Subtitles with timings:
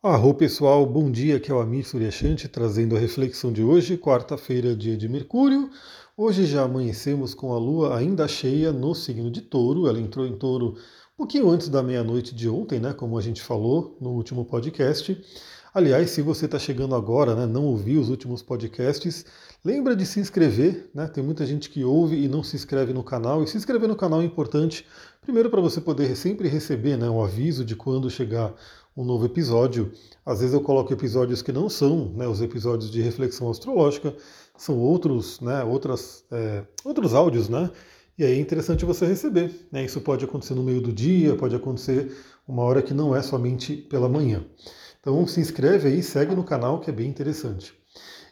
[0.00, 4.76] Arro pessoal, bom dia, aqui é o Amir Suryashanti trazendo a reflexão de hoje, quarta-feira,
[4.76, 5.70] dia de Mercúrio.
[6.16, 10.36] Hoje já amanhecemos com a Lua ainda cheia no signo de Touro, ela entrou em
[10.36, 10.76] Touro
[11.14, 15.20] um pouquinho antes da meia-noite de ontem, né, como a gente falou no último podcast.
[15.74, 19.26] Aliás, se você está chegando agora, né, não ouviu os últimos podcasts,
[19.64, 21.06] lembra de se inscrever, né?
[21.08, 23.96] Tem muita gente que ouve e não se inscreve no canal, e se inscrever no
[23.96, 24.86] canal é importante,
[25.20, 28.54] primeiro para você poder sempre receber né, um aviso de quando chegar
[28.98, 29.92] um novo episódio.
[30.26, 34.12] Às vezes eu coloco episódios que não são né, os episódios de reflexão astrológica,
[34.56, 37.70] são outros, né, outras, é, outros áudios, né?
[38.18, 39.54] E aí é interessante você receber.
[39.70, 39.84] Né?
[39.84, 42.12] Isso pode acontecer no meio do dia, pode acontecer
[42.46, 44.44] uma hora que não é somente pela manhã.
[45.00, 47.72] Então se inscreve aí, segue no canal que é bem interessante.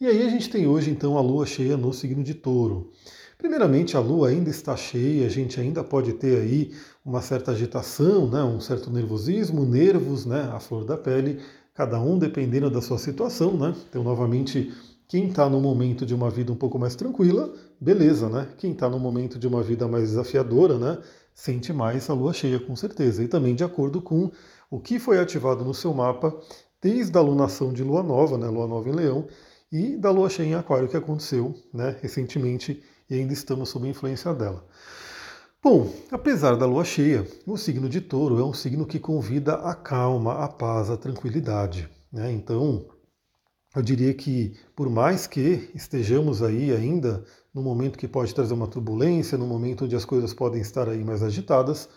[0.00, 2.90] E aí a gente tem hoje então a lua cheia no signo de touro.
[3.38, 6.72] Primeiramente, a lua ainda está cheia, a gente ainda pode ter aí
[7.04, 11.40] uma certa agitação, né, um certo nervosismo, nervos, né, a flor da pele,
[11.72, 13.72] cada um dependendo da sua situação, né?
[13.88, 14.72] Então, novamente,
[15.06, 18.48] quem está no momento de uma vida um pouco mais tranquila, beleza, né?
[18.58, 20.98] Quem está no momento de uma vida mais desafiadora, né,
[21.32, 23.22] sente mais a lua cheia com certeza.
[23.22, 24.32] E também de acordo com
[24.68, 26.36] o que foi ativado no seu mapa
[26.82, 29.28] desde a lunação de lua nova, né, lua nova em Leão,
[29.70, 33.90] e da lua cheia em Aquário que aconteceu, né, recentemente e ainda estamos sob a
[33.90, 34.64] influência dela.
[35.62, 39.74] Bom, apesar da lua cheia, o signo de touro é um signo que convida a
[39.74, 41.88] calma, a paz, a tranquilidade.
[42.12, 42.30] Né?
[42.32, 42.86] Então,
[43.74, 48.68] eu diria que, por mais que estejamos aí ainda no momento que pode trazer uma
[48.68, 51.88] turbulência, no momento onde as coisas podem estar aí mais agitadas,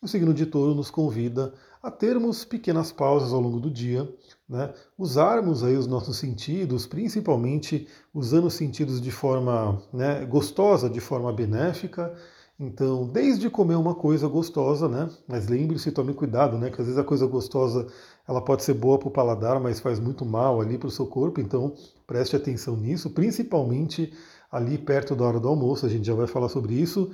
[0.00, 4.08] o signo de touro nos convida a termos pequenas pausas ao longo do dia,
[4.48, 4.72] né?
[4.96, 11.32] usarmos aí os nossos sentidos, principalmente usando os sentidos de forma né, gostosa, de forma
[11.32, 12.14] benéfica.
[12.60, 15.10] Então, desde comer uma coisa gostosa, né?
[15.26, 16.70] Mas lembre-se, tome cuidado, né?
[16.70, 17.88] Que às vezes a coisa gostosa
[18.28, 21.06] ela pode ser boa para o paladar, mas faz muito mal ali para o seu
[21.06, 21.40] corpo.
[21.40, 21.74] Então,
[22.06, 24.12] preste atenção nisso, principalmente
[24.50, 25.86] ali perto da hora do almoço.
[25.86, 27.10] A gente já vai falar sobre isso.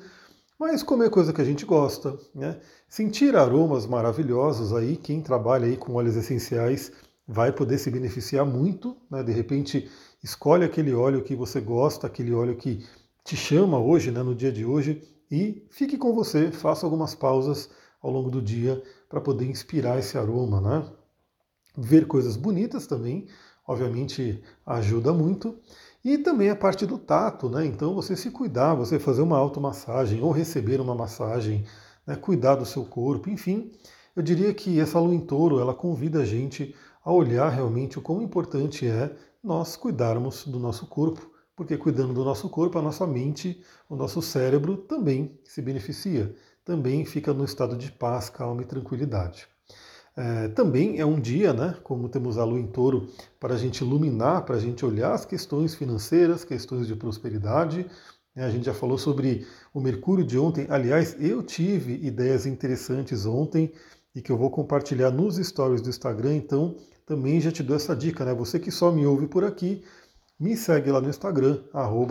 [0.58, 2.60] Mas comer coisa que a gente gosta, né?
[2.88, 6.90] Sentir aromas maravilhosos aí, quem trabalha aí com óleos essenciais
[7.26, 9.22] vai poder se beneficiar muito, né?
[9.22, 9.88] De repente,
[10.22, 12.84] escolhe aquele óleo que você gosta, aquele óleo que
[13.24, 17.70] te chama hoje, né, no dia de hoje, e fique com você, faça algumas pausas
[18.02, 20.90] ao longo do dia para poder inspirar esse aroma, né?
[21.76, 23.28] Ver coisas bonitas também,
[23.64, 25.56] obviamente ajuda muito.
[26.04, 27.66] E também a parte do tato, né?
[27.66, 31.64] Então você se cuidar, você fazer uma automassagem ou receber uma massagem,
[32.06, 32.14] né?
[32.14, 33.72] cuidar do seu corpo, enfim.
[34.14, 38.02] Eu diria que essa lua em touro, ela convida a gente a olhar realmente o
[38.02, 43.06] quão importante é nós cuidarmos do nosso corpo, porque cuidando do nosso corpo, a nossa
[43.06, 48.66] mente, o nosso cérebro também se beneficia, também fica no estado de paz, calma e
[48.66, 49.48] tranquilidade.
[50.18, 53.06] É, também é um dia, né, como temos a lua em touro,
[53.38, 57.86] para a gente iluminar, para a gente olhar as questões financeiras, questões de prosperidade.
[58.34, 60.66] É, a gente já falou sobre o Mercúrio de ontem.
[60.70, 63.72] Aliás, eu tive ideias interessantes ontem
[64.12, 66.34] e que eu vou compartilhar nos stories do Instagram.
[66.34, 66.74] Então,
[67.06, 68.34] também já te dou essa dica, né?
[68.34, 69.84] Você que só me ouve por aqui,
[70.38, 71.60] me segue lá no Instagram,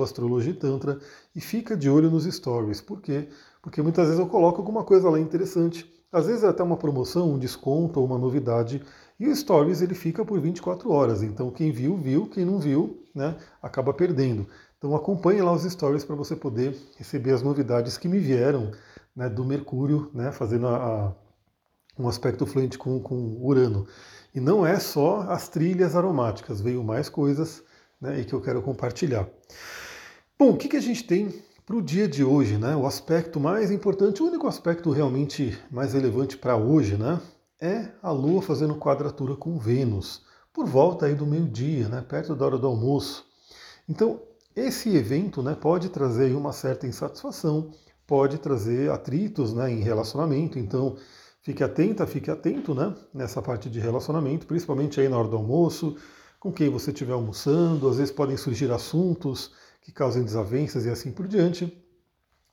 [0.01, 0.97] astrologitantra,
[1.35, 2.79] e fica de olho nos stories.
[2.79, 3.27] Por quê?
[3.61, 7.33] Porque muitas vezes eu coloco alguma coisa lá interessante às vezes é até uma promoção,
[7.33, 8.81] um desconto ou uma novidade.
[9.19, 11.21] E o Stories ele fica por 24 horas.
[11.21, 12.27] Então quem viu, viu.
[12.27, 14.47] Quem não viu, né, acaba perdendo.
[14.77, 18.71] Então acompanhe lá os Stories para você poder receber as novidades que me vieram
[19.15, 21.13] né, do Mercúrio, né, fazendo a, a,
[21.97, 23.87] um aspecto fluente com, com Urano.
[24.33, 27.63] E não é só as trilhas aromáticas, veio mais coisas
[27.99, 29.27] né, e que eu quero compartilhar.
[30.37, 31.33] Bom, o que, que a gente tem
[31.67, 32.77] para o dia de hoje, né?
[32.77, 37.19] O aspecto mais importante, o único aspecto realmente mais relevante para hoje, né?
[37.59, 40.21] É a Lua fazendo quadratura com Vênus,
[40.53, 42.01] por volta aí do meio-dia, né?
[42.07, 43.25] Perto da hora do almoço.
[43.87, 44.21] Então,
[44.55, 47.71] esse evento né, pode trazer uma certa insatisfação,
[48.07, 50.95] pode trazer atritos né, em relacionamento, então
[51.41, 55.97] fique atenta, fique atento né, nessa parte de relacionamento, principalmente aí na hora do almoço,
[56.39, 59.51] com quem você estiver almoçando, às vezes podem surgir assuntos
[59.87, 61.73] que causem desavenças e assim por diante,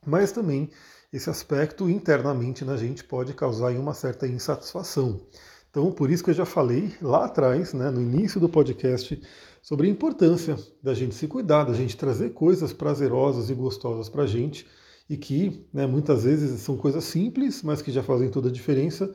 [0.07, 0.71] mas também
[1.13, 5.21] esse aspecto internamente na gente pode causar uma certa insatisfação.
[5.69, 9.21] Então, por isso que eu já falei lá atrás, né, no início do podcast,
[9.61, 14.23] sobre a importância da gente se cuidar, da gente trazer coisas prazerosas e gostosas para
[14.23, 14.65] a gente
[15.11, 19.13] e que né, muitas vezes são coisas simples, mas que já fazem toda a diferença,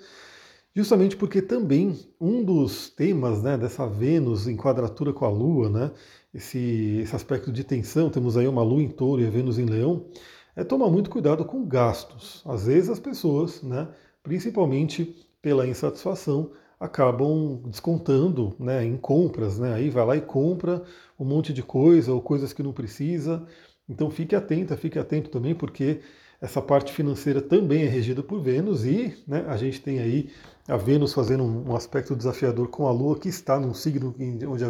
[0.79, 5.91] justamente porque também um dos temas né, dessa Vênus em quadratura com a Lua, né,
[6.33, 9.65] esse, esse aspecto de tensão, temos aí uma lua em touro e a Vênus em
[9.65, 10.05] leão,
[10.55, 12.41] é tomar muito cuidado com gastos.
[12.45, 13.89] Às vezes as pessoas, né,
[14.23, 19.73] principalmente pela insatisfação, acabam descontando né, em compras, né?
[19.73, 20.81] Aí vai lá e compra
[21.19, 23.45] um monte de coisa ou coisas que não precisa.
[23.87, 25.99] Então fique atenta, fique atento também, porque
[26.41, 30.29] essa parte financeira também é regida por Vênus e né, a gente tem aí
[30.67, 34.15] a Vênus fazendo um aspecto desafiador com a Lua, que está num signo
[34.47, 34.63] onde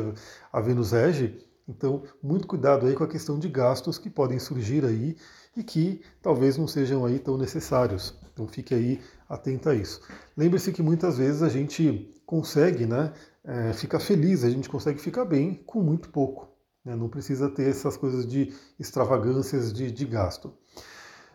[0.51, 1.38] a Vênus rege.
[1.68, 5.16] Então, muito cuidado aí com a questão de gastos que podem surgir aí
[5.56, 8.18] e que talvez não sejam aí tão necessários.
[8.33, 10.01] Então fique aí atento a isso.
[10.36, 13.13] Lembre-se que muitas vezes a gente consegue né,
[13.44, 16.50] é, ficar feliz, a gente consegue ficar bem com muito pouco.
[16.83, 16.95] Né?
[16.95, 20.54] Não precisa ter essas coisas de extravagâncias de, de gasto.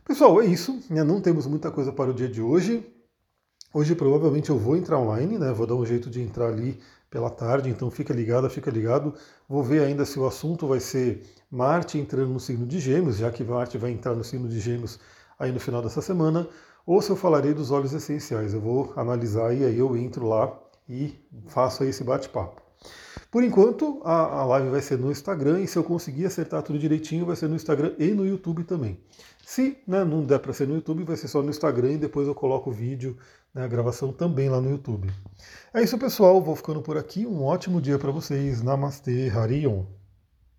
[0.04, 0.80] Pessoal, é isso.
[0.90, 1.02] Né?
[1.02, 2.86] Não temos muita coisa para o dia de hoje.
[3.72, 5.50] Hoje provavelmente eu vou entrar online, né?
[5.52, 6.78] Vou dar um jeito de entrar ali
[7.10, 9.14] pela tarde, então fica ligado, fica ligado.
[9.48, 13.30] Vou ver ainda se o assunto vai ser Marte entrando no signo de Gêmeos, já
[13.30, 15.00] que Marte vai entrar no signo de Gêmeos
[15.38, 16.46] aí no final dessa semana,
[16.86, 18.52] ou se eu falarei dos óleos essenciais.
[18.52, 20.52] Eu vou analisar e aí eu entro lá
[20.86, 22.63] e faço esse bate-papo.
[23.34, 26.78] Por enquanto, a, a live vai ser no Instagram e se eu conseguir acertar tudo
[26.78, 28.96] direitinho, vai ser no Instagram e no YouTube também.
[29.44, 32.28] Se né, não der para ser no YouTube, vai ser só no Instagram e depois
[32.28, 33.18] eu coloco o vídeo,
[33.52, 35.10] né, a gravação também lá no YouTube.
[35.74, 36.40] É isso, pessoal.
[36.40, 37.26] Vou ficando por aqui.
[37.26, 38.62] Um ótimo dia para vocês.
[38.62, 39.82] Namastê, Harion.